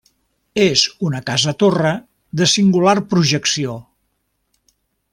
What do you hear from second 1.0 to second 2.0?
una casa-torre